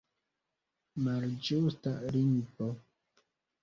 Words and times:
Malĝusta 1.09 1.97
lingvo! 2.19 2.75